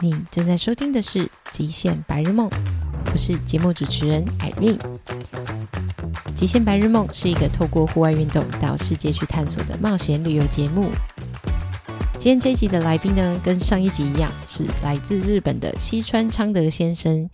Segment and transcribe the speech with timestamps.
[0.00, 2.48] 你正在收听的是《极限白日梦》，
[3.12, 4.78] 我是节目主持人 Irene。
[6.36, 10.88] 《极限白日梦》是一个透过户外运动到世界去探索的冒险旅游节目。
[12.12, 17.28] 今天这一集的来宾呢，跟上一集一样，是来自日本的西川昌德先生。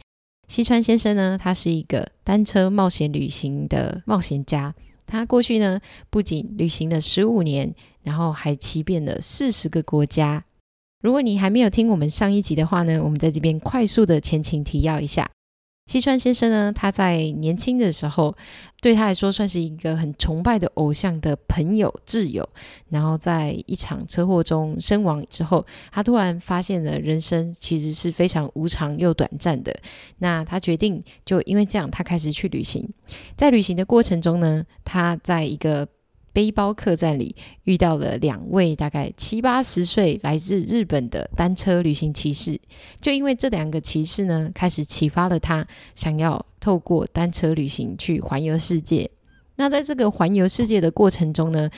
[0.49, 4.75] 西川先生呢，他是一个单车冒险旅行的冒险家。
[5.05, 10.45] 他过去呢，不仅旅行了十五年，然后还骑遍了四十个国家。
[11.05, 15.31] 如果你还没有听我们上一集的话呢，我们在这边快速的前情提要一下。
[15.85, 18.35] 西川先生呢，他在年轻的时候，
[18.81, 22.49] 对他来说算是一个很崇拜的偶像的朋友挚友。
[22.89, 29.77] 然后在一场车祸中身亡之后，他突然发现了人生其实是非常无常又短暂的。
[30.21, 32.89] 那他决定就因为这样，他开始去旅行。
[33.37, 35.87] 在旅行的过程中呢，他在一个
[36.35, 42.61] 背包客栈里遇到了两位大概七八十岁来自日本的单车旅行骑士，
[43.01, 49.09] 就因为这两个骑士呢，开始启发了他想要透过单车旅行去环游世界。
[49.55, 51.71] 那在这个环游世界的过程中呢，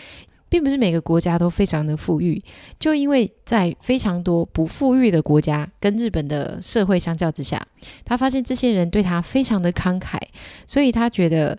[0.48, 2.43] 并不是每个国家都非常的富裕，
[2.81, 7.61] 就因为在非常多不富裕的国家跟日本的社会相较之下，
[8.07, 10.19] 他发现这些人对他非常的慷慨，
[10.67, 11.59] 所以他觉得。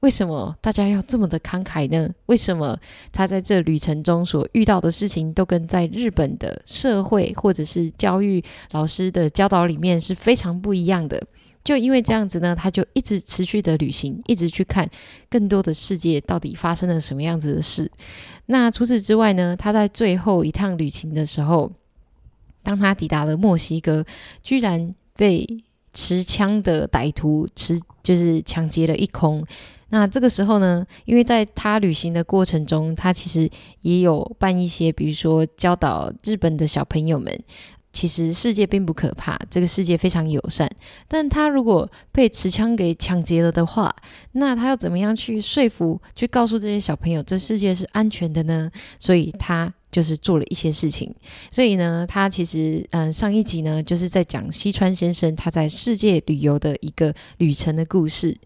[0.00, 2.08] 为什么大家要这么的慷慨呢？
[2.26, 2.78] 为什么
[3.10, 11.20] 他在这旅程中所遇到的事情都跟在日本的社会或者是教育老师的教导里面是非常不一样的？
[11.64, 14.88] 就因为这样子呢，他就一直持续的旅行，一直去看
[15.28, 17.90] 更多的世界到底发生了什么样子的事。
[18.46, 21.72] 那除此之外呢，他在最后一趟旅行的时候，
[22.62, 24.06] 当他抵达了墨西哥，
[24.42, 25.44] 居然被
[25.92, 29.44] 持枪的歹徒持就是抢劫了一空。
[29.90, 33.50] 那这个时候呢，因为在他旅行的过程中，他其实
[33.80, 37.38] 也有办一些，比如说教导日本的小朋友们，
[37.90, 40.70] 其实世界并不可怕，这个世界非常友善。
[41.08, 43.94] 但他如果被持枪给抢劫了的话，
[44.32, 48.70] 那他要怎么样去说服、去告诉这些小朋友，这世界是安全的呢？
[49.00, 51.12] 所以他就是做了一些事情。
[51.50, 58.36] 所以呢，他其实嗯，上一集呢，就是在讲西川先生他在世界旅游的一个旅程的故事。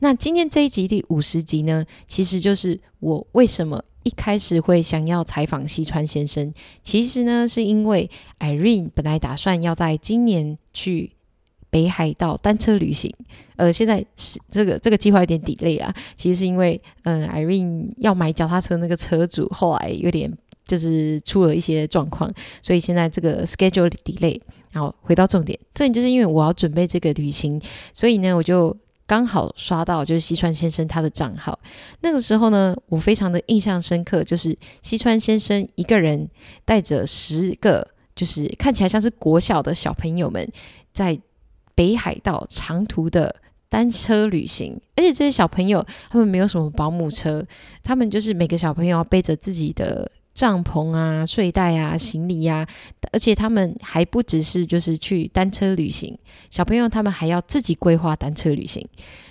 [0.00, 6.54] 那今天这一集第五十集呢，其实就是我为什么一开始会想要采访西川先生。
[6.84, 8.08] 其实呢，是因为
[8.38, 11.10] Irene 本来打算要在今年去
[11.68, 13.12] 北海道单车旅行，
[13.56, 15.92] 呃，现在是这个这个计划有点 delay 啊。
[16.16, 20.32] 其实是因为，嗯，Irene 要买脚踏车那个车主后来有点
[20.64, 22.32] 就是出了一些状况，
[22.62, 24.40] 所以现在这个 schedule delay。
[24.70, 27.60] 然后回到重点，重点就是因为我要准备这个旅行，
[27.92, 28.76] 所以呢，我就。
[29.08, 31.58] 刚好刷到就是西川先生他的账号，
[32.02, 36.28] 那个时候呢，我非常的印象深刻，就是西川先生一个人
[36.66, 40.46] 带着十个就是看起来像是国小的小朋友们，
[40.92, 41.18] 在
[41.74, 43.34] 北海道长途的
[43.70, 47.42] 单车旅行，而且这些小朋友他们没有什么保姆车，
[47.82, 50.10] 他们就是每个小朋友要背着自己的。
[50.38, 52.64] 帐篷啊、睡袋啊、行李呀，
[53.10, 56.16] 而且他们还不只是就是去单车旅行，
[56.48, 58.86] 小朋友他们还要自己规划单车旅行。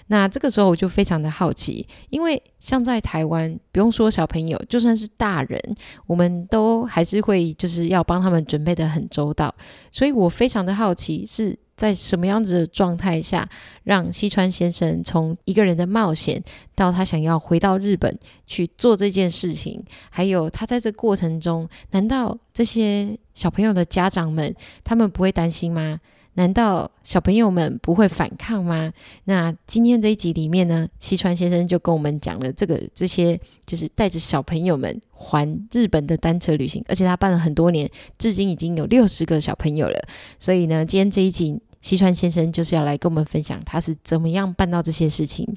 [0.07, 5.61] 那这个时候我就非常的好奇，因为像在台湾，不用说小朋友，就算是大人，
[6.05, 9.53] 我们都还是会就是要帮他们准备的很周到，
[9.91, 11.57] 所以我非常的好奇是。
[11.77, 13.47] 在什么样子的状态下，
[13.83, 16.43] 让西川先生从一个人的冒险
[16.73, 25.99] 到他想要回到日本去做这件事情，还有他在这过程中，难道这些小朋友的家长们他们不会担心吗？
[26.37, 28.93] 难道小朋友们不会反抗吗？
[29.25, 37.89] 那今天这一集里面呢，西川先生就跟我们讲了这个这些，就是带着小朋友们环日本的单车旅行，而且他办了很多年，
[38.19, 39.99] 至今已经有六十个小朋友了。
[40.39, 41.59] 所以呢，今天这一集。
[41.79, 45.47] 西川先生就是要来跟我们分享他是怎么样办到这些事情。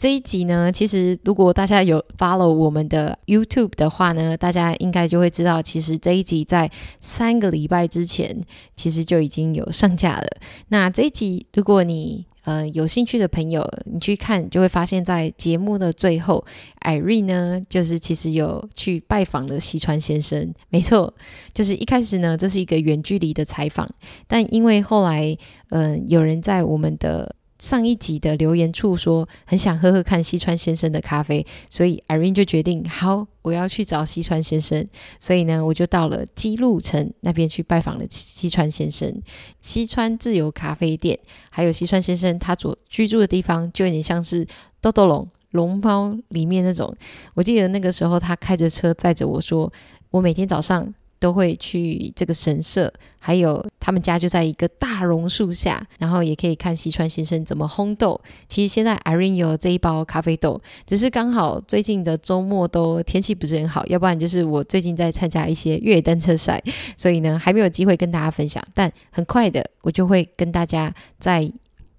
[0.00, 8.34] 这一集呢，其实如果大家有 follow 我们的 YouTube 的话呢，大家应该就会知道，其实这一集在三个礼拜之前
[8.74, 10.26] 其实就已经有上架了。
[10.68, 16.42] 那这一集，如果你呃，有兴趣的朋友，你去看就会发现，在节目的最后
[16.80, 20.54] ，Irene 呢，就是其实有去拜访了西川先生。
[20.70, 21.12] 没错，
[21.52, 23.86] 就是一开始呢，这是一个远距离的采访，
[24.26, 25.36] 但因为后来，
[25.68, 27.36] 嗯，有人在我们的。
[27.60, 34.88] 上一集的留言处说很想喝喝看西川先生的咖啡，所以 Irene 就决定好，我要去找西川先生。
[35.20, 39.22] 所以呢，我就到了基路城那边去拜访了西川先生。
[39.60, 41.18] 西川自由咖啡店，
[41.50, 44.46] 还有西川先生他所居住的地方，就有点像是
[44.80, 46.96] 豆豆龙龙猫里面那种。
[47.34, 49.70] 我记得那个时候他开着车载着我说，
[50.10, 58.18] 我每天早上都会去这个神社，还有他们家就在一个大榕树下，然后也可以看西川先生怎么烘豆。
[58.48, 66.60] 其实现在 Irene 有这一包咖啡豆，只是刚好最近的周末都天气不是很好，要不然就是我最近在参加一些越野单车赛，
[66.96, 68.66] 所以呢还没有机会跟大家分享。
[68.72, 71.52] 但很快的，我就会跟大家在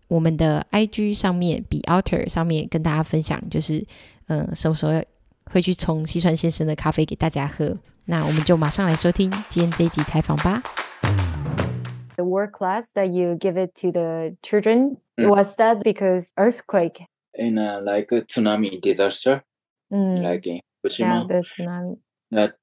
[0.07, 3.85] 我们的 IG 上面，Be Outer 上面跟大家分享，就是
[4.25, 4.99] 嗯什么时候
[5.45, 7.77] 会去冲西川先生的咖啡给大家喝。
[8.05, 10.61] 那我们就马上来收听今天这一集采访吧。
[12.15, 15.29] The world class that you give it to the children mm.
[15.29, 19.43] was that because earthquake in a, like a tsunami disaster,
[19.91, 20.21] mm.
[20.21, 20.99] like in Fukushima.
[20.99, 21.97] Yeah, the tsunami.
[22.31, 22.55] That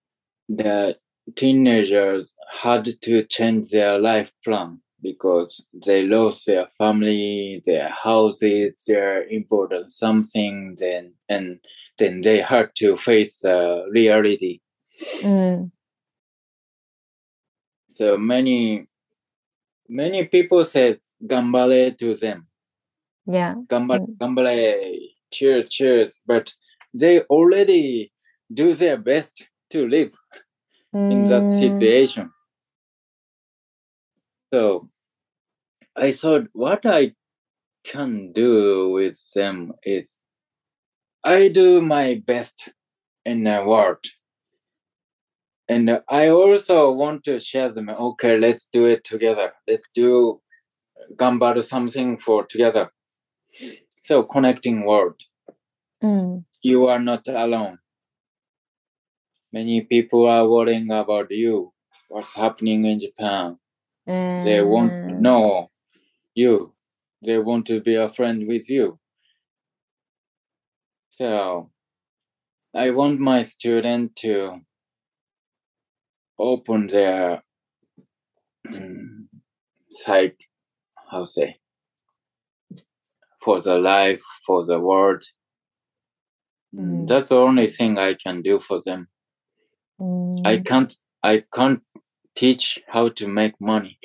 [0.48, 0.96] the
[1.36, 2.32] teenagers
[2.62, 9.92] had to change their life plan because they lost their family, their houses, their important
[9.92, 11.60] something, then and
[11.98, 14.60] then they had to face the reality
[15.22, 15.70] Mm,
[17.88, 18.86] So many
[19.88, 22.48] many people said gambale to them.
[23.26, 23.54] yeah.
[23.68, 24.18] Gambale, Mm.
[24.20, 26.22] gambale, cheers, cheers.
[26.26, 26.54] But
[26.94, 28.12] they already
[28.52, 30.12] do their best to live
[31.08, 32.30] in that Mm, situation.
[34.52, 34.88] So
[35.96, 37.14] I thought what I
[37.84, 40.16] can do with them is
[41.24, 42.70] I do my best
[43.24, 44.04] in the world.
[45.68, 47.88] And I also want to share them.
[47.90, 49.52] Okay, let's do it together.
[49.68, 50.40] Let's do
[51.16, 52.90] gambaru something for together.
[54.02, 55.22] So connecting world.
[56.02, 57.80] mm, You are not alone.
[59.52, 61.74] Many people are worrying about you.
[62.08, 63.58] What's happening in Japan?
[64.42, 65.70] They want to mm, know
[66.34, 66.74] you.
[67.22, 68.98] They want to be a friend with you.
[71.10, 71.70] So
[72.74, 74.62] I want my student to
[76.38, 77.42] open their
[78.66, 79.26] mm,
[79.90, 80.36] side,
[81.10, 81.58] how say,
[83.42, 85.22] for the life, for the world.
[86.74, 87.06] Mm, Mm.
[87.08, 89.08] That's the only thing I can do for them.
[90.00, 90.66] I mm.
[90.66, 91.82] can't I can't
[92.36, 93.98] teach how to make money,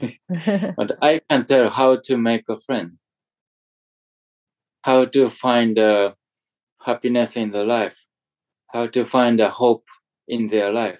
[0.76, 2.98] but I can tell how to make a friend,
[4.82, 6.14] how to find uh,
[6.84, 8.06] happiness in the life,
[8.72, 9.84] how to find a hope
[10.26, 10.98] in their life.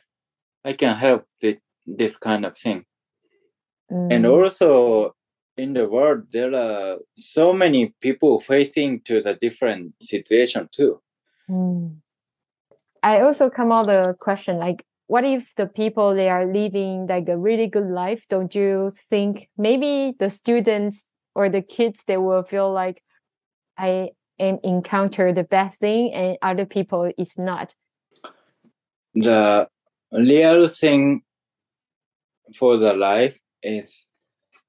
[0.66, 2.84] I can help the, this kind of thing.
[4.10, 5.14] And Mm, also
[5.56, 11.00] in the world, there are so many people facing to the different situation too.
[11.48, 11.96] mm.
[13.02, 17.28] I also come out the question like, what if the people they are living like
[17.28, 18.26] a really good life?
[18.28, 23.02] Don't you think maybe the students or the kids they will feel like
[23.78, 24.10] I
[24.40, 27.76] am encounter the bad thing and other people is not.
[29.14, 29.68] The
[30.16, 31.22] real thing
[32.58, 34.06] for the life is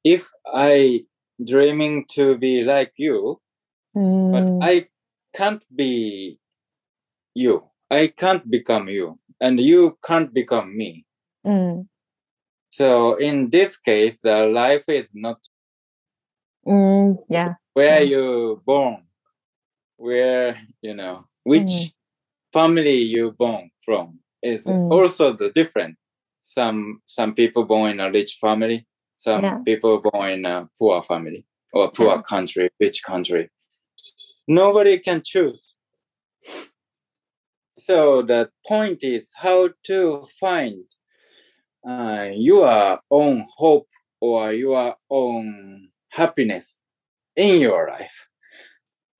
[0.03, 1.05] if I
[1.45, 3.39] dreaming to be like you,
[4.31, 4.87] but Mm, I
[5.35, 6.39] can't be
[7.35, 7.69] you.
[7.89, 11.05] I can't become you, and you can't become me.
[11.43, 11.87] mm,
[12.69, 15.47] So in this case, the life is not
[16.65, 17.55] mm, yeah.
[17.73, 18.09] where Yeah.
[18.09, 19.03] you born,
[19.97, 21.91] where you know which Mm.
[22.53, 24.91] family you born from is Mm.
[24.91, 25.97] also the different.
[26.41, 28.85] Some some people born in a rich family,
[29.17, 29.59] some Yeah.
[29.65, 32.21] people born in a poor family or poor Yeah.
[32.21, 33.49] country, rich country.
[34.47, 35.75] Nobody can choose.
[37.79, 40.83] So the point is how to find
[41.87, 43.87] uh, your own hope
[44.19, 46.75] or your own happiness
[47.35, 48.27] in your life.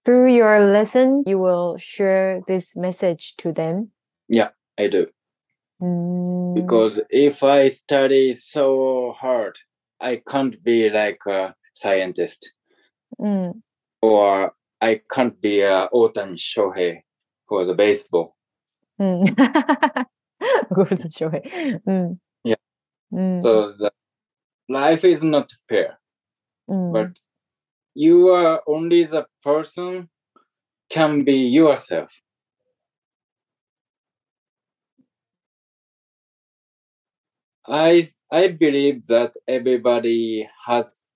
[0.06, 3.92] Through your lesson, you will share this message to them.
[4.78, 5.08] I do.
[5.82, 9.58] Mm, Because if I study so hard,
[10.00, 12.54] I can't be like a scientist
[13.20, 13.62] mm,
[14.02, 17.02] or I can't be a Otani Shohei
[17.48, 18.36] for the baseball.
[19.00, 19.36] mm.
[20.74, 21.42] Good joy.
[21.88, 22.20] Mm.
[22.44, 22.56] Yeah.
[23.14, 23.92] Mm, So the
[24.70, 25.98] life is not fair.
[26.70, 27.12] mm, but
[27.96, 30.10] you are only the person
[30.90, 32.10] can be yourself
[37.68, 41.08] i i believe that everybody has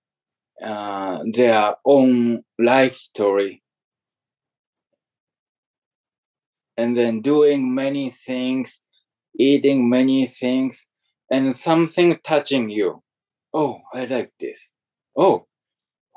[0.64, 3.64] uh, their own life story
[6.78, 8.82] and then doing many things
[9.40, 10.88] eating many things
[11.32, 13.02] and something touching you
[13.54, 14.70] oh i like this
[15.18, 15.46] oh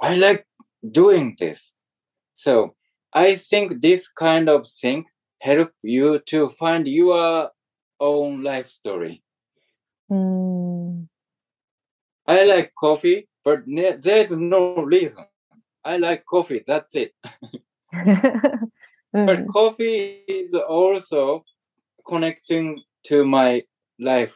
[0.01, 0.47] I like
[0.91, 1.73] doing this.
[2.35, 2.77] So
[3.15, 5.07] I think this kind of thing
[5.41, 7.51] help you to find your
[8.01, 9.24] own life story.
[10.11, 11.09] Mm.
[12.27, 15.25] I like coffee, but ne- there's no reason.
[15.85, 16.65] I like coffee.
[16.67, 17.15] That's it.
[19.13, 19.49] But Mm.
[19.53, 21.45] coffee is also
[22.05, 23.63] connecting to my
[24.01, 24.35] life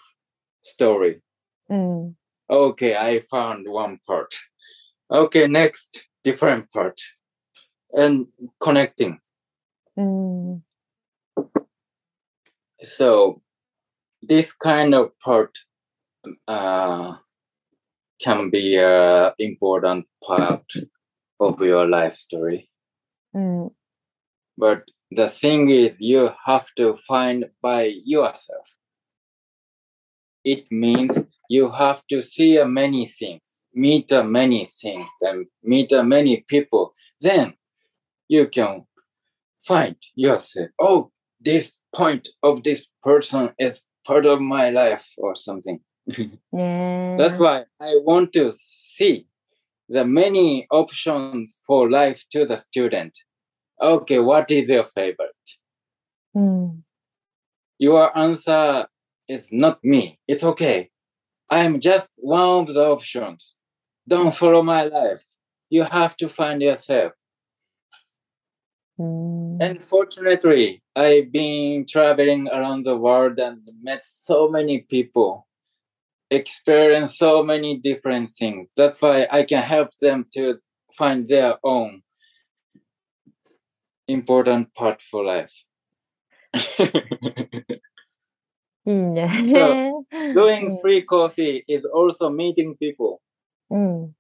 [0.63, 1.21] story.
[1.69, 2.15] Mm.
[2.49, 4.33] Okay, I found one part.
[5.11, 7.01] Okay, next, different part.
[7.93, 8.29] And
[8.61, 9.19] connecting.
[9.99, 10.63] Mm.
[12.85, 13.43] So,
[14.23, 15.51] this kind of part
[16.47, 17.15] uh,
[18.21, 20.65] can be an important part
[21.41, 22.71] of your life story.
[23.35, 23.71] Mm.
[24.57, 28.75] But the thing is, you have to find by yourself.
[30.45, 36.95] It means you have to see many things, meet many things, and meet many people.
[37.21, 37.55] Then
[38.29, 38.85] you can
[39.63, 40.71] find yourself.
[40.81, 45.79] Oh, this point of this person is part of my life, or something.
[46.53, 47.17] Yeah.
[47.19, 49.27] That's why I want to see
[49.89, 53.13] the many options for life to the student.
[53.81, 55.47] Okay, what is your favorite?
[56.35, 56.83] Mm.
[57.79, 58.87] Your answer
[59.29, 60.19] is not me.
[60.27, 60.91] It's okay.
[61.51, 63.57] I'm just one of the options.
[64.07, 65.23] Don't follow my life.
[65.71, 67.13] You have to find yourself.
[68.99, 69.59] Mm.
[69.61, 75.47] And fortunately, I've been traveling around the world and met so many people,
[76.31, 78.69] experienced so many different things.
[78.77, 80.59] That's why I can help them to
[80.93, 82.03] find their own
[84.09, 85.53] important part for life.
[86.55, 86.85] so,
[88.87, 90.05] mm.
[90.35, 90.81] doing mm.
[90.81, 93.21] free coffee is also meeting people.
[93.71, 94.15] Mm.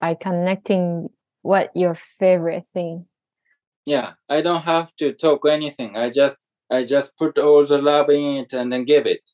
[0.00, 1.08] By connecting
[1.42, 3.06] what your favorite thing
[3.86, 5.96] yeah i don't have to talk anything.
[5.96, 9.30] I just i just put all the love in it and then give it.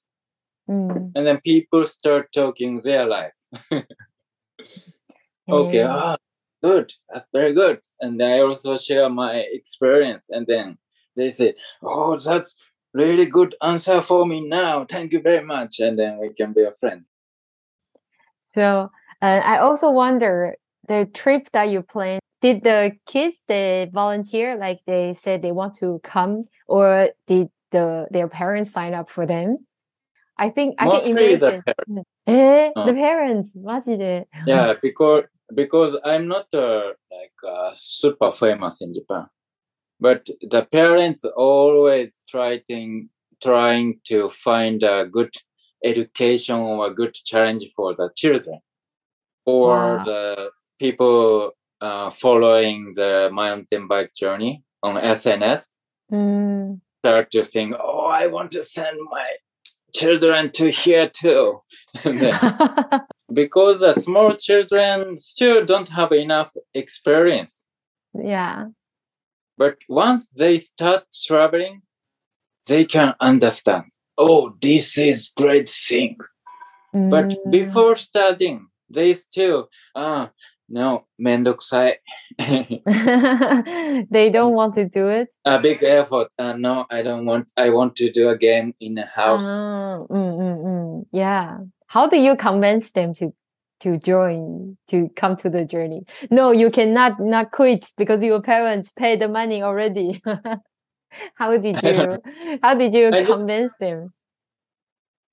[0.68, 1.12] Mm.
[1.14, 3.32] and then people start talking their life.
[5.50, 5.96] Okay yeah.
[5.96, 6.16] ah,
[6.62, 6.92] good.
[7.08, 7.80] That's very good.
[8.00, 10.76] And i also share my experience and then
[11.16, 12.56] they say oh that's
[12.92, 14.84] really good answer for me now.
[14.84, 15.78] Thank you very much.
[15.78, 17.04] And then we can be a friend.
[18.54, 18.90] So
[19.22, 24.57] uh, i also wonder the trip that you plan Did the kids they volunteer?
[24.57, 29.25] Like they said they want to come, or did the their parents sign up for
[29.25, 29.65] them?
[30.37, 31.63] I think I can Mostly the imagine.
[31.63, 32.09] parents.
[32.25, 34.27] えー、うん the parents マジで。
[34.45, 35.25] Yeah, because
[35.55, 39.27] because I'm not uh, like uh, super famous in Japan,
[40.01, 43.07] but the parents always trying
[43.41, 45.29] trying to find a good
[45.83, 48.59] education or a good challenge for the children,
[49.45, 50.03] or Wow.
[50.05, 55.70] the people uh, following the mountain bike journey on SNS
[56.12, 56.80] mm.
[57.00, 59.28] start to think, oh, I want to send my
[59.94, 61.60] children to here too.
[63.32, 67.64] because the small children still don't have enough experience.
[68.14, 68.66] Yeah.
[69.56, 71.82] But once they start traveling,
[72.66, 73.84] they can understand,
[74.16, 76.16] oh, this is great thing.
[76.94, 77.10] Mm.
[77.10, 80.30] But before starting, they still, ah,
[80.68, 81.94] no, mendokusai.
[84.10, 85.28] they don't want to do it.
[85.44, 86.28] A big effort.
[86.38, 87.48] Uh, no, I don't want.
[87.56, 89.42] I want to do a game in a house.
[89.44, 91.06] Ah, mm, mm, mm.
[91.10, 91.58] Yeah.
[91.86, 93.32] How do you convince them to
[93.80, 96.02] to join to come to the journey?
[96.30, 100.22] No, you cannot not quit because your parents pay the money already.
[101.34, 102.18] how did you?
[102.62, 104.12] how did you I convince just, them?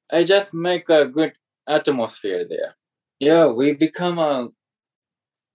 [0.10, 1.34] I just make a good
[1.68, 2.75] atmosphere there.
[3.20, 4.48] Yeah, we become a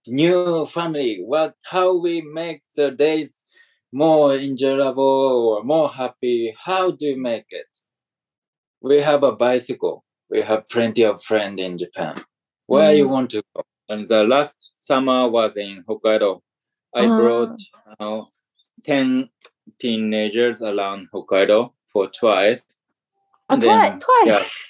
[0.07, 1.21] new family.
[1.23, 3.43] What how we make the days
[3.91, 5.03] more enjoyable
[5.57, 6.55] or more happy?
[6.57, 7.67] How do you make it?
[8.81, 10.03] We have a bicycle.
[10.29, 12.23] We have plenty of friends in Japan.
[12.67, 13.09] Where you Mm.
[13.09, 13.63] want to go?
[13.89, 16.41] And the last summer was in Hokkaido.
[16.95, 17.17] I Ah.
[17.19, 17.59] brought
[17.99, 18.21] uh,
[18.83, 19.29] ten
[19.79, 22.63] teenagers around Hokkaido for twice.
[23.49, 24.67] Oh, twi- then- twice.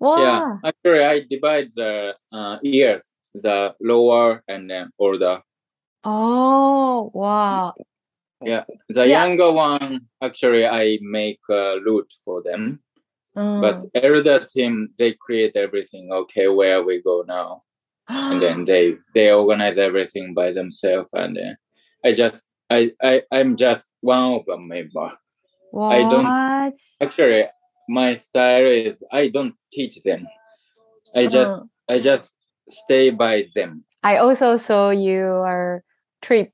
[0.00, 0.16] Wow.
[0.18, 5.42] yeah, actually, I divide the uh, ears, the lower and then older.
[6.04, 7.74] Oh, wow.
[8.42, 9.24] Yeah, the Yeah.
[9.24, 12.80] younger one, actually, I make a route for them.
[13.34, 13.90] But Mm.
[13.94, 16.12] elder team, they create everything.
[16.12, 17.62] Okay, where we go now,
[18.08, 21.10] and then they they organize everything by themselves.
[21.14, 21.56] And then
[22.04, 25.10] I just I I I'm just one of them member.
[25.74, 26.74] I don't- What?
[27.00, 27.44] Actually,
[27.88, 30.28] my style is I don't teach them.
[31.16, 31.64] I just Uh,
[31.94, 32.34] I just
[32.68, 33.84] stay by them.
[34.02, 35.82] I also saw your
[36.22, 36.52] trip,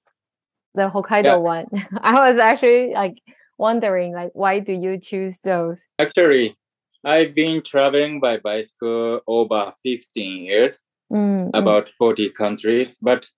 [0.74, 1.36] the Hokkaido Yeah.
[1.36, 1.66] one.
[2.00, 3.18] I was actually like
[3.58, 5.84] wondering, like, why do you choose those?
[5.98, 6.56] Actually,
[7.04, 11.58] I've been traveling by bicycle over 15 years, Mm, mm.
[11.58, 13.28] about 40 countries, but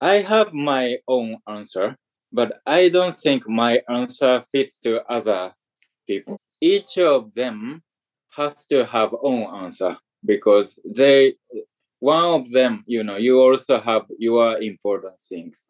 [0.00, 1.96] I have my own answer,
[2.32, 5.52] but I don't think my answer fits to other
[6.06, 6.38] people.
[6.62, 7.82] Each of them
[8.36, 11.34] has to have own answer because they
[12.00, 15.66] one of them, you know, you also have your important things.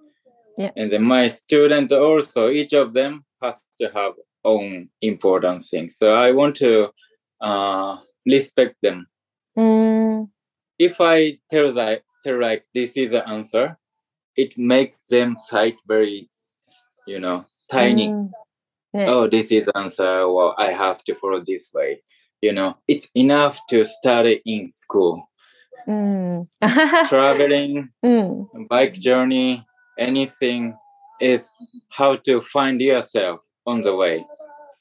[0.57, 0.71] Yeah.
[0.77, 5.97] And then my student also, each of them has to have own important things.
[5.97, 6.91] So I want to
[7.41, 9.05] uh, respect them.
[9.57, 10.29] Mm,
[10.79, 13.77] If I tell that tell like this is the answer,
[14.37, 16.31] it makes them sight very,
[17.07, 18.09] you know, tiny.
[18.09, 18.31] mm.
[18.93, 19.07] 네.
[19.09, 20.29] Oh, this is answer.
[20.29, 22.03] Well, I have to follow this way.
[22.43, 25.30] You know, it's enough to study in school.
[25.87, 26.47] Mm.
[27.09, 28.69] Traveling, mm.
[28.69, 29.67] bike journey,
[29.99, 30.77] anything
[31.21, 31.49] is
[31.91, 34.25] how to find yourself on the way.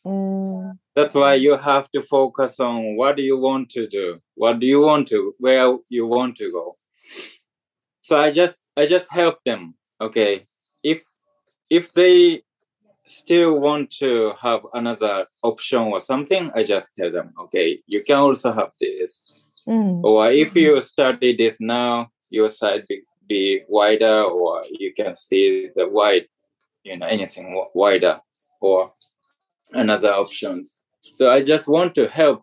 [0.05, 0.77] Mm.
[0.95, 4.65] That's why you have to focus on what do you want to do, what do
[4.67, 6.75] you want to, where you want to go.
[8.01, 9.75] So I just I just help them.
[10.01, 10.41] Okay,
[10.83, 11.03] if
[11.69, 12.41] if they
[13.05, 18.17] still want to have another option or something, I just tell them, okay, you can
[18.17, 19.28] also have this.
[19.69, 20.01] 음.
[20.03, 25.69] Or if you study this now, your side be, be wider, or you can see
[25.75, 26.25] the wide,
[26.83, 28.19] you know, anything wi- wider,
[28.61, 28.89] or
[29.73, 30.81] another options.
[31.15, 32.41] So I just want to help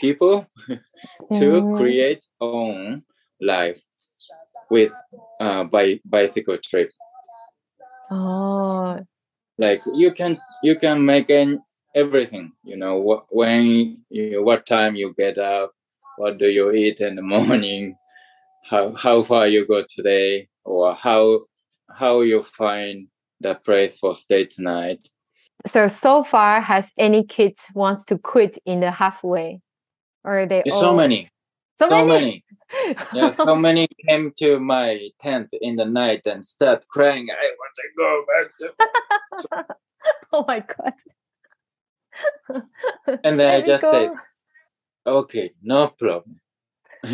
[0.00, 0.44] people
[1.32, 1.76] to Mm.
[1.76, 3.02] create own
[3.40, 3.80] life
[4.70, 4.92] with
[5.40, 6.88] uh, by bicycle trip.
[8.10, 8.98] 어,
[9.58, 11.60] Like you can you can make an,
[11.94, 12.52] everything.
[12.64, 15.72] You know what when you what time you get up,
[16.20, 17.96] what do you eat in the morning,
[18.68, 21.40] how how far you go today, or how
[21.90, 23.08] how you find
[23.40, 25.08] the place for stay tonight.
[25.66, 29.60] so so far, has any kids wants to quit in the halfway,
[30.24, 31.30] or are they There's all so many,
[31.78, 32.08] so, so many?
[32.08, 32.44] many.
[33.14, 37.28] Yeah, so many came to my tent in the night and start crying.
[37.30, 38.66] I want to go back to.
[40.32, 40.96] oh my god!
[43.24, 44.18] And then I Let me just said, go.
[45.06, 46.40] Okay, no problem.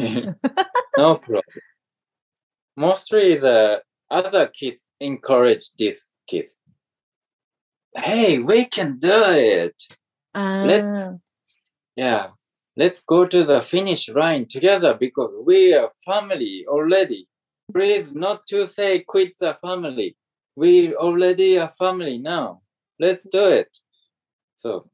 [0.97, 1.43] no problem.
[2.77, 6.57] Mostly the other kids encourage these kids.
[7.97, 9.83] Hey, we can do it.
[10.35, 11.15] Let's- Ah,
[11.97, 12.31] Yeah.
[12.79, 17.27] Let's go to the finish line together because we are family already.
[17.73, 20.15] Please not to say quit the family.
[20.57, 22.61] We already a family now.
[23.01, 23.79] Let's do it.
[24.57, 24.91] So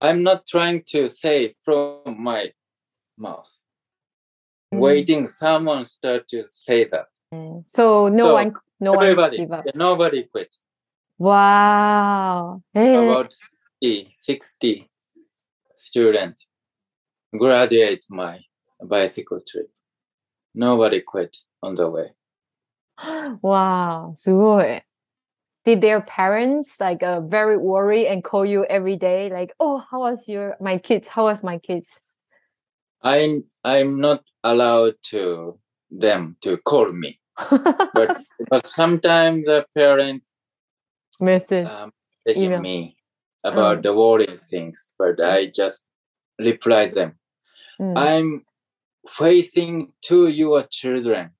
[0.00, 2.52] I'm not trying to say from my
[3.16, 3.50] mouth.
[4.74, 4.78] Mm.
[4.80, 7.06] Waiting someone start to say that.
[7.32, 7.62] mm.
[7.66, 9.64] so no So, one, no Everybody, one give up.
[9.74, 10.56] nobody quit.
[11.18, 12.60] Wow.
[12.76, 12.96] 예.
[12.96, 14.90] About 60, 60
[15.76, 16.46] students
[17.38, 18.40] graduate my
[18.82, 19.70] bicycle trip.
[20.54, 22.12] Nobody quit on the way.
[23.42, 24.82] wow, すごい.
[25.67, 29.99] Did their parents like uh, very worry and call you every day like, "Oh, how
[29.99, 31.09] was your my kids?
[31.09, 31.89] How was my kids?"
[33.03, 35.59] i'm I'm not allowed to
[35.91, 37.19] them to call me,
[37.93, 38.15] but
[38.49, 40.25] but sometimes the parents
[41.19, 41.67] Message.
[41.67, 41.91] um,
[42.25, 42.95] messaging me
[43.43, 43.83] about Mm.
[43.83, 45.85] the worrying things, but I just
[46.39, 47.19] reply them.
[47.81, 48.45] 음, I'm
[49.09, 51.31] facing to your children.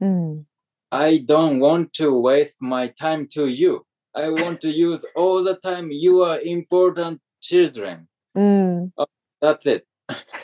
[0.00, 0.46] 음.
[0.90, 3.84] I don't want to waste my time to you.
[4.14, 5.90] I want to use all the time.
[5.90, 8.08] You are important children.
[8.36, 8.92] Mm.
[8.96, 9.06] Oh,
[9.40, 9.86] that's it.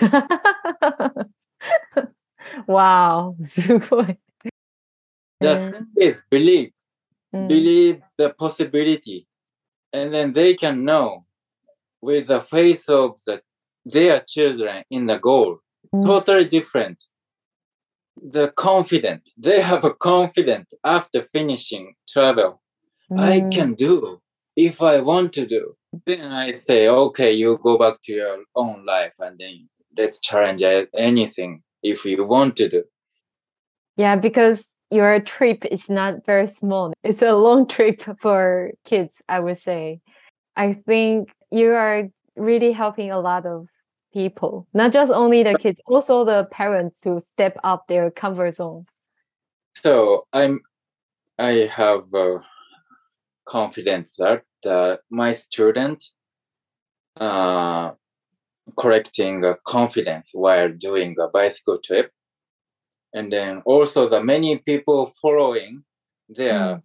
[2.67, 3.37] wow.
[5.43, 6.73] Just thing believe.
[7.35, 7.49] Mm.
[7.49, 9.27] Believe the possibility.
[9.93, 11.25] And then they can know
[12.01, 13.41] with the face of the,
[13.85, 15.59] their children in the goal.
[15.95, 16.05] Mm.
[16.05, 17.05] Totally different.
[18.17, 22.63] The confident, they have a confident after finishing travel.
[23.17, 23.53] I mm.
[23.53, 24.21] can do
[24.57, 25.77] if I want to do.
[26.07, 30.63] Then I say, okay, you go back to your own life and then let's challenge
[30.97, 32.85] anything if you want to do.
[33.97, 36.93] Yeah, because your trip is not very small.
[37.03, 40.01] It's a long trip for kids, I would say.
[40.57, 43.67] I think you are really helping a lot of
[44.15, 48.87] people, not just only the kids, also the parents to step up their comfort zone.
[49.75, 50.61] So I'm,
[51.37, 52.39] I have uh,
[53.45, 56.05] confidence that uh, my student
[57.21, 57.91] uh,
[58.79, 62.11] correcting uh, confidence while doing a bicycle trip,
[63.13, 65.85] and then also the many people following
[66.29, 66.83] their Mm.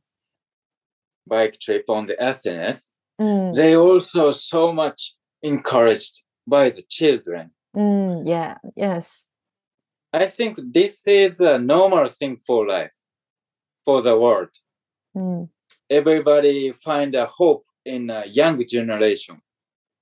[1.28, 2.92] bike trip on the SNS.
[3.20, 7.52] 음, they also so much encouraged by the children.
[7.76, 8.58] Mm, yeah.
[8.76, 9.28] Yes.
[10.12, 12.92] I think this is a normal thing for life,
[13.86, 14.50] for the world.
[15.16, 15.50] Mm.
[15.90, 19.42] Everybody find a hope in a young generation.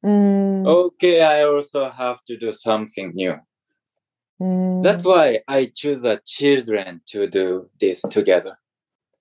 [0.05, 3.35] Mm, Okay, I also have to do something new.
[4.41, 8.57] mm, That's why I choose the children to do this together.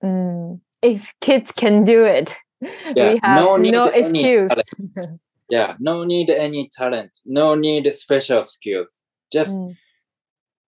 [0.03, 0.59] mm.
[0.81, 2.37] If kids can do it,
[2.95, 4.51] Yeah, we have no no, need any excuse.
[5.49, 8.95] Yeah, no need any talent, no need special skills.
[9.31, 9.75] Just Mm,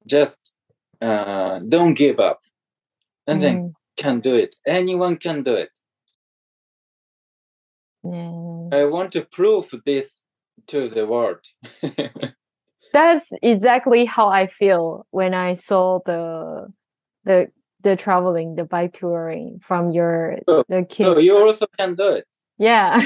[0.06, 0.52] just
[1.02, 2.40] uh, don't give up,
[3.28, 4.56] and then mm, can do it.
[4.66, 5.70] Anyone can do it.
[8.04, 8.70] yeah.
[8.72, 10.22] I want to prove this
[10.68, 11.40] to the world.
[12.94, 16.72] That's exactly how I feel when I saw the
[17.24, 17.48] the
[17.82, 21.08] the traveling, the bike touring from your Oh, the kids.
[21.08, 22.26] so you also can do it.
[22.60, 23.00] Yeah.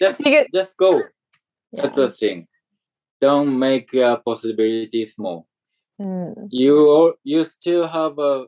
[0.00, 1.02] Just Because- just go.
[1.72, 1.82] yeah.
[1.82, 2.46] That's the thing.
[3.20, 5.46] Don't make your possibility small.
[6.00, 8.46] Mm, You you still have uh,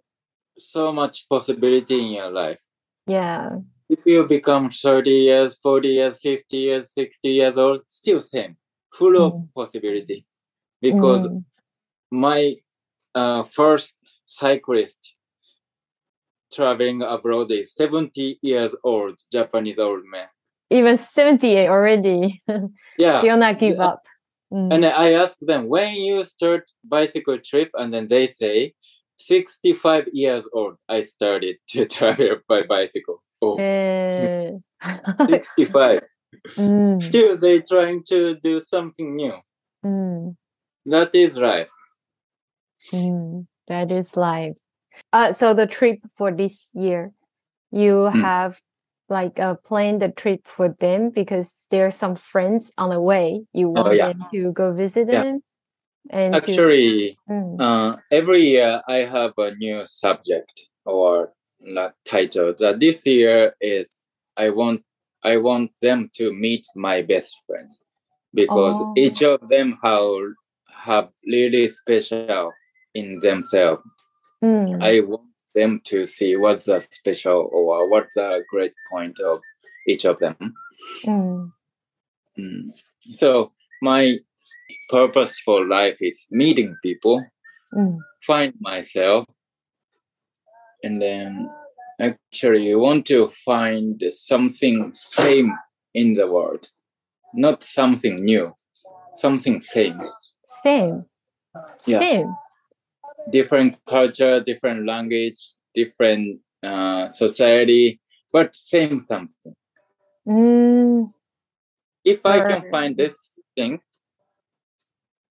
[0.58, 2.60] so much possibility in your life.
[3.06, 3.58] yeah.
[3.88, 8.56] If you become 30 years, 40 years, 50 years, 60 years old, still same,
[8.92, 9.48] full of Mm.
[9.54, 10.26] possibility.
[10.82, 11.44] Because Mm,
[12.10, 12.56] my
[13.14, 15.14] uh, first cyclist
[16.52, 20.28] traveling abroad is 70 years old, Japanese old man.
[20.70, 22.42] Even 78 already.
[22.98, 23.20] Yeah.
[23.20, 24.02] Still not give up.
[24.52, 28.74] Mm, And I ask them when you start bicycle trip, and then they say
[29.18, 30.76] 65 years old.
[30.88, 33.22] I started to travel by bicycle.
[33.42, 34.52] Oh, eh,
[35.28, 36.00] 65.
[36.58, 39.34] mm, Still, they trying to do something new.
[39.84, 40.36] mm,
[40.86, 41.70] That is life.
[42.92, 43.46] mm.
[43.68, 44.56] That is life.
[45.12, 47.12] Uh, so the trip for this year,
[47.70, 48.20] you Mm.
[48.22, 48.60] have
[49.08, 53.44] like uh, planned the trip for them because there are some friends on the way.
[53.52, 54.08] You want Oh, yeah.
[54.12, 55.22] them to go visit Yeah.
[55.22, 55.42] them,
[56.10, 62.54] and to- Actually, Mm, uh, every year I have a new subject or not title.
[62.58, 64.00] That this year is
[64.36, 64.82] I want
[65.24, 67.84] I want them to meet my best friends
[68.34, 68.92] because Oh.
[68.96, 70.34] each of them have
[70.70, 72.52] have really special
[72.94, 73.82] in themselves.
[74.44, 79.38] mm, I want them to see what's the special or what's the great point of
[79.88, 80.54] each of them.
[81.04, 81.52] mm,
[82.38, 82.70] Mm.
[83.14, 84.18] So my
[84.88, 87.24] purpose for life is meeting people,
[87.74, 89.26] mm, find myself,
[90.82, 91.50] and then
[91.98, 95.56] actually want to find something same
[95.94, 96.68] in the world,
[97.32, 98.52] not something new,
[99.14, 100.00] something same.
[100.44, 101.06] same,
[101.86, 102.00] Yeah.
[102.00, 102.36] same.
[103.30, 105.40] Different culture, different language,
[105.74, 108.00] different uh, society,
[108.32, 109.54] but same something.
[110.26, 111.12] Mm,
[112.04, 113.80] if I can find this thing,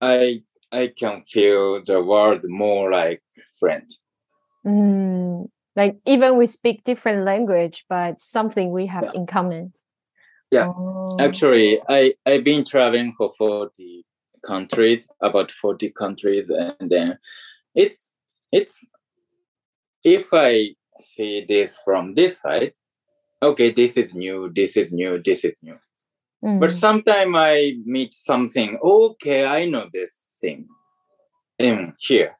[0.00, 3.22] I I can feel the world more like
[3.58, 3.88] friend.
[4.64, 5.48] mm.
[5.74, 9.12] Like even we speak different language, but something we have Yeah.
[9.12, 9.72] in common.
[10.50, 10.66] Yeah.
[10.68, 14.04] Oh, Actually, I I've been traveling for forty
[14.42, 17.18] countries, about forty countries, and then
[17.76, 18.12] it's
[18.50, 18.84] it's
[20.02, 22.72] if I see this from this side,
[23.42, 25.78] okay, this is new, this is new, this is new.
[26.42, 30.68] But mm, sometimes I meet something, okay, I know this thing
[31.58, 32.36] in here.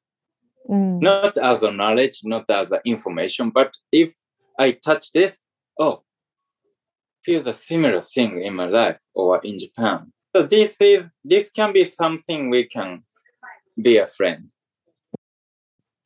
[0.69, 4.15] mm, not as a knowledge, not as a information, but if
[4.59, 5.41] I touch this,
[5.79, 6.03] oh,
[7.25, 10.13] feels a similar thing in my life or in Japan.
[10.35, 13.03] So this is this can be something we can
[13.81, 14.51] be a friend.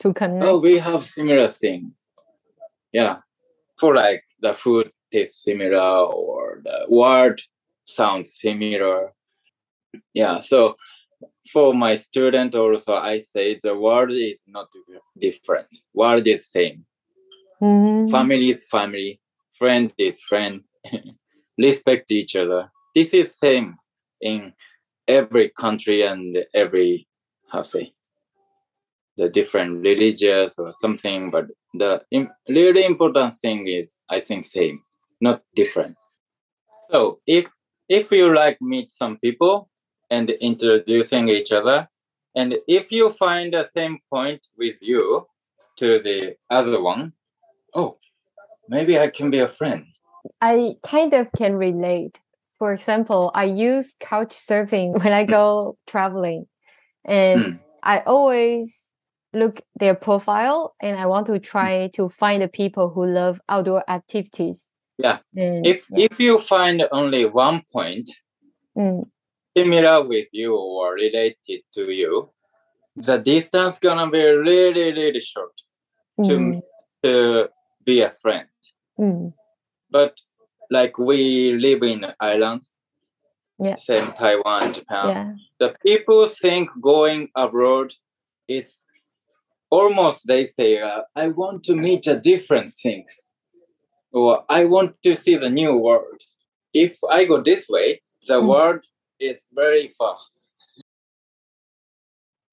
[0.00, 0.44] To connect.
[0.44, 1.92] Oh, we have similar thing.
[2.92, 3.18] Yeah.
[3.78, 7.40] For like the food tastes similar or the word
[7.84, 9.12] sounds similar.
[10.12, 10.40] Yeah.
[10.40, 10.76] So
[11.52, 14.68] for my student also I say the word is not
[15.18, 15.68] different.
[15.94, 16.84] Word is same.
[17.60, 18.10] Mhm.
[18.10, 19.20] Family is family.
[19.52, 20.62] Friend is friend.
[21.58, 22.70] Respect each other.
[22.94, 23.76] This is same
[24.20, 24.54] in
[25.06, 27.06] every country and every
[27.52, 27.92] how say
[29.20, 34.80] the different religious or something, but the im- really important thing is I think same,
[35.20, 35.96] not different.
[36.90, 37.44] So if
[37.88, 39.68] if you like meet some people
[40.11, 41.88] and introducing each other,
[42.35, 45.26] and if you find the same point with you
[45.76, 47.12] to the other one,
[47.74, 47.98] oh,
[48.68, 49.85] maybe I can be a friend.
[50.40, 52.18] I kind of can relate.
[52.59, 56.46] For example, I use couch surfing when I go traveling,
[57.04, 57.59] and Mm.
[57.83, 58.89] I always
[59.32, 63.88] look their profile and I want to try to find the people who love outdoor
[63.88, 64.66] activities.
[64.98, 65.18] Yeah.
[65.36, 66.06] And If yeah.
[66.10, 68.10] if you find only one point,
[68.76, 69.10] Mm,
[69.56, 72.30] similar with you or related to you,
[72.96, 75.52] the distance gonna be really, really short
[76.24, 76.62] to Mm,
[77.02, 77.48] to
[77.84, 78.48] be a friend.
[78.98, 79.32] mm,
[79.90, 80.20] But
[80.70, 82.62] like we live in island,
[83.58, 83.76] Yeah.
[83.76, 85.08] same Taiwan, Japan.
[85.08, 85.34] yeah.
[85.58, 87.94] The people think going abroad
[88.48, 88.84] is
[89.70, 93.28] almost they say, uh, I want to meet a different things,
[94.12, 96.20] or I want to see the new world.
[96.74, 98.48] If I go this way, the Mm.
[98.48, 98.80] world
[99.18, 100.18] is very far.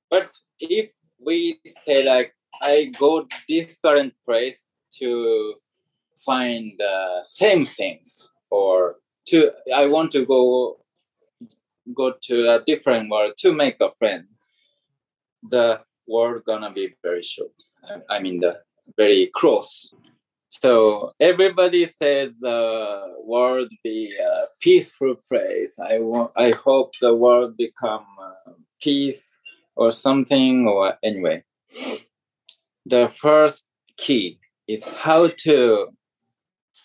[0.10, 4.68] But if we say like I go different place
[5.00, 5.56] to
[6.26, 10.80] find uh, same things, or to I want to go
[11.94, 14.28] go to a different world to make a friend,
[15.44, 17.54] the world gonna be very short.
[18.10, 18.54] I- mean the
[18.98, 19.94] very close.
[20.50, 25.78] So everybody says the world be a peaceful place.
[25.80, 26.32] I want.
[26.38, 29.38] I hope the world become uh, peace
[29.76, 31.44] or something or anyway.
[32.86, 33.66] The first
[33.98, 35.90] key is how to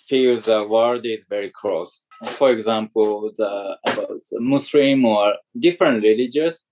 [0.08, 2.06] feel the world is very close.
[2.38, 6.66] For example, the about Muslim or different religions.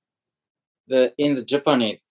[0.89, 2.10] The in the Japanese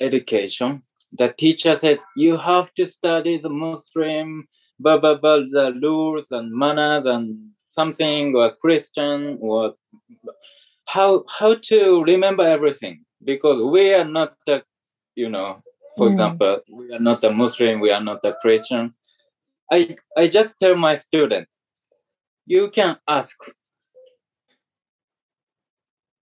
[0.00, 0.82] education,
[1.12, 4.46] the teacher says you have to study the Muslim,
[4.78, 9.74] blah blah blah, the rules and manners and something or Christian or
[10.86, 14.62] how how to remember everything because we are not the
[15.14, 15.62] you know
[15.96, 16.12] for Mm.
[16.12, 18.94] example we are not a Muslim, we are not a Christian.
[19.70, 21.52] I I just tell my students
[22.46, 23.36] you can ask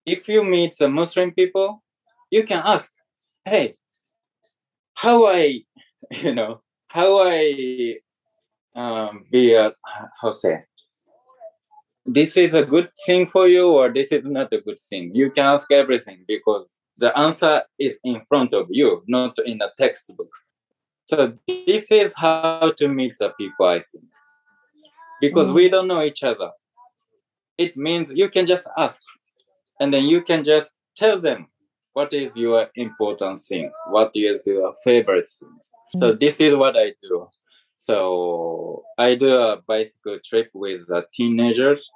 [0.05, 1.83] if you meet the Muslim people,
[2.29, 2.91] you can ask,
[3.45, 3.75] hey,
[4.95, 5.61] how I,
[6.11, 7.95] you know, how I
[8.75, 9.73] um, be a,
[10.19, 10.63] how say,
[12.05, 15.11] this is a good thing for you or this is not a good thing.
[15.15, 19.69] You can ask everything because the answer is in front of you, not in a
[19.77, 20.29] textbook.
[21.05, 24.05] So this is how to meet the people, I think.
[25.21, 26.51] Because we don't know each other.
[27.57, 29.01] It means you can just ask
[29.79, 31.47] and then you can just tell them
[31.95, 35.71] what is your important things, what is your favorite things.
[35.95, 36.17] So hmm.
[36.19, 37.29] this is what I do.
[37.77, 41.89] So I do a bicycle trip with the teenagers,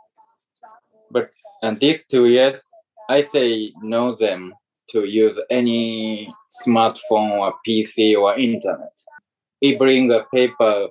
[1.11, 1.31] but
[1.61, 2.65] and these two years
[3.09, 4.53] I say know them
[4.91, 6.33] to use any
[6.65, 8.95] smartphone or PC or internet.
[9.61, 10.87] We bring the paper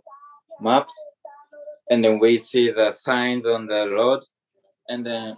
[0.61, 0.95] maps
[1.89, 4.21] and then we see the signs on the road
[4.91, 5.37] and then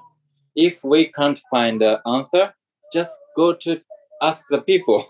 [0.56, 2.52] if we can't find the answer,
[2.92, 3.80] just go to
[4.22, 5.06] ask the people.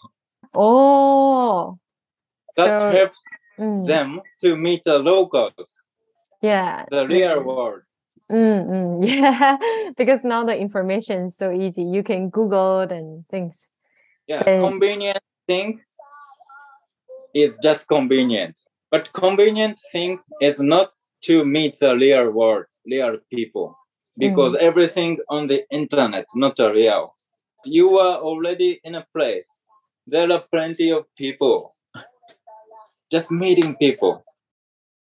[0.54, 1.78] Oh,
[2.56, 3.22] That So- helps
[3.58, 5.82] mm, them to meet the locals,
[6.42, 6.84] yeah.
[6.90, 7.82] the real world.
[8.30, 9.56] Mm, mm, yeah,
[9.96, 11.82] because now the information is so easy.
[11.82, 13.66] You can Google it and things.
[14.26, 15.80] Yeah, And- convenient thing
[17.34, 18.58] is just convenient.
[18.90, 20.92] But convenient thing is not
[21.24, 23.76] to meet the real world, real people.
[24.18, 27.14] Because everything on the internet, not a real.
[27.64, 29.64] You are already in a place.
[30.06, 31.76] There are plenty of people.
[33.10, 34.24] Just meeting people.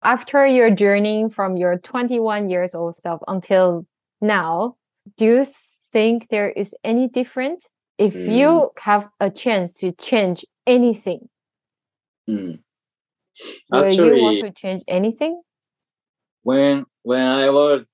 [0.04, 3.86] After your journey from your 21 years old self until
[4.20, 4.76] now,
[5.18, 5.46] do you
[5.94, 7.66] think there is any different
[7.98, 11.30] if you have a chance to change anything?
[12.28, 12.60] Mm.
[13.72, 15.42] Will you want to change anything?
[16.44, 17.86] when when I was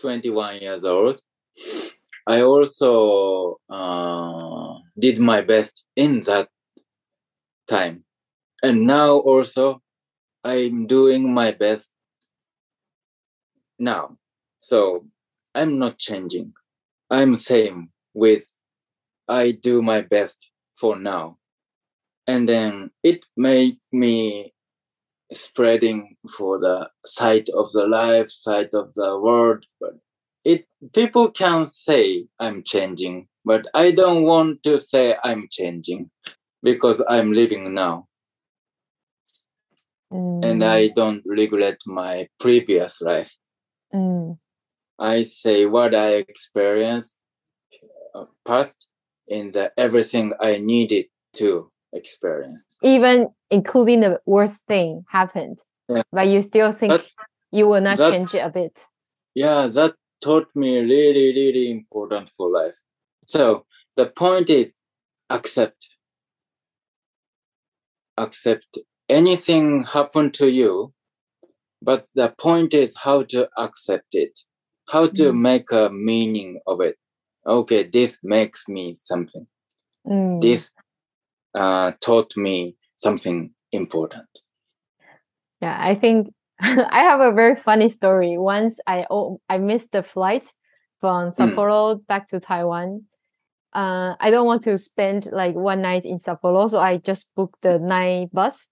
[0.00, 1.20] 21 years old,
[2.26, 6.48] I also uh, did my best in that
[7.68, 8.04] time,
[8.62, 9.82] and now also
[10.42, 11.90] I'm doing my best
[13.78, 14.16] now.
[14.60, 15.06] So
[15.54, 16.54] I'm not changing.
[17.10, 18.56] I'm same with
[19.28, 21.38] I do my best for now,
[22.26, 24.52] and then it made me
[25.32, 29.66] spreading for the side of the life, side of the world.
[29.80, 29.94] But
[30.46, 36.10] it people can say I'm changing, but I don't want to say I'm changing
[36.62, 38.06] because I'm living now
[40.10, 43.32] and Mm, I don't regret my previous life.
[43.92, 44.38] mm,
[44.98, 47.18] I say what I experienced
[48.14, 48.86] uh, past
[49.26, 51.06] in the everything I needed
[51.40, 52.64] to experience.
[52.82, 56.02] even including the worst thing happened, Yeah.
[56.12, 57.14] but you still think That's
[57.50, 58.86] you will not that- change it a bit.
[59.34, 62.74] yeah that taught me really really important for life
[63.26, 63.64] so
[63.96, 64.76] the point is
[65.30, 65.88] accept
[68.16, 70.92] accept anything happen to you
[71.82, 74.38] but the point is how to accept it
[74.88, 75.40] how to Mm.
[75.40, 76.96] make a meaning of it
[77.46, 79.46] okay, this makes me something.
[80.06, 80.40] Mm.
[80.40, 80.72] This
[81.54, 84.26] uh, taught me something important.
[85.62, 88.38] Yeah, I think I have a very funny story.
[88.38, 90.48] Once I oh, I missed the flight
[91.00, 93.04] from Sapporo back to Taiwan.
[93.74, 97.60] Uh, I don't want to spend like one night in Sapporo, so I just booked
[97.62, 98.68] the night bus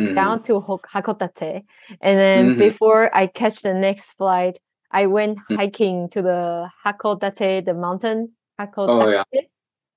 [0.00, 0.14] Mhm.
[0.14, 1.62] down to Hok- Hakodate.
[2.00, 2.58] And then Mhm.
[2.58, 4.58] before I catch the next flight,
[4.90, 5.56] I went Mm.
[5.56, 9.24] hiking to the Hakodate, the mountain Hakodate, Oh, yeah.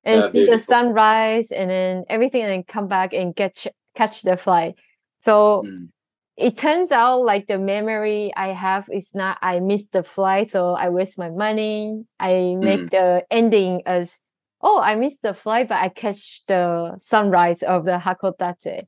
[0.04, 0.74] and Yeah, see the beautiful.
[0.74, 4.76] sunrise and then everything, and then come back and get catch the flight.
[5.24, 5.90] So Mm.
[6.38, 10.74] It turns out like the memory I have is not I missed the flight, so
[10.74, 12.06] I waste my money.
[12.20, 12.90] I make Mm.
[12.92, 14.20] the ending as
[14.62, 18.88] oh I missed the flight, but I catch the sunrise of the Hakodate.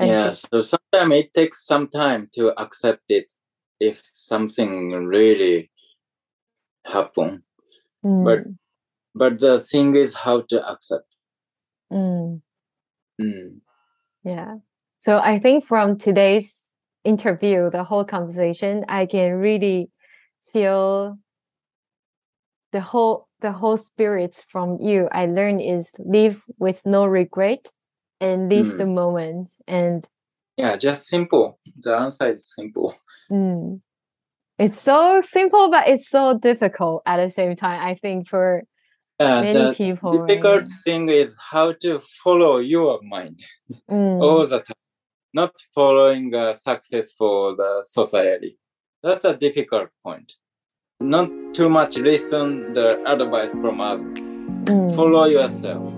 [0.00, 3.32] Yeah, so sometimes it takes some time to accept it
[3.80, 5.70] if something really
[6.86, 7.42] happen.
[8.02, 8.56] but- Mm,
[9.14, 11.08] But the thing is how to accept.
[11.90, 12.40] mm,
[13.20, 13.60] Mm.
[14.22, 14.58] yeah.
[15.08, 16.66] So I think from today's
[17.02, 19.88] interview, the whole conversation, I can really
[20.52, 21.18] feel
[22.72, 27.70] the whole the whole spirit from you I learned is live with no regret
[28.20, 28.76] and live Mm.
[28.76, 30.06] the moment and
[30.58, 31.58] Yeah, just simple.
[31.80, 32.94] The answer is simple.
[33.32, 33.80] mm,
[34.58, 38.64] it's so simple but it's so difficult at the same time I think for
[39.18, 40.70] Yeah, many the people difficult right?
[40.84, 43.40] thing is how to follow your mind
[43.90, 44.76] Mm, all the time,
[45.32, 48.58] not following uh, success for the society.
[49.02, 50.34] That's a difficult point.
[51.00, 54.94] Not too much listen the advice from mm.
[54.94, 55.92] Follow yourself.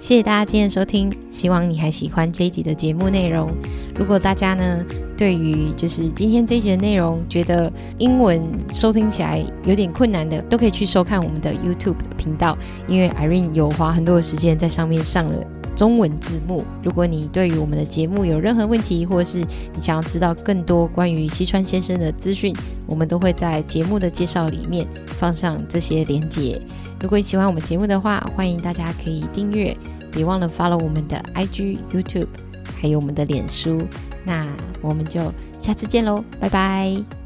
[0.00, 3.52] 谢谢大家今天的收听，希望你还喜欢这一集的节目内容。
[3.96, 4.84] 如果大家呢
[5.16, 8.40] 对于就是今天这一集的内容觉得英文
[8.72, 15.44] 收听起来有点困难的，都可以去收看我们的 YouTube 频道，因为 Irene 有花很多的时间在上面上了
[15.78, 16.64] 中文字幕。
[16.82, 22.52] 如果你对于我们的节目有任何问题，或是你想要知道更多关于西川先生的资讯，
[22.84, 26.60] 我们都会在节目的介绍里面放上这些连结。
[27.00, 29.76] 如果你喜欢我们节目的话，欢迎大家可以订阅，
[30.10, 32.26] 别忘了 follow 我们的 IG、YouTube，
[32.74, 33.80] 还有我们的脸书。
[34.24, 34.48] 那
[34.80, 37.17] 我们就下次见喽，拜拜。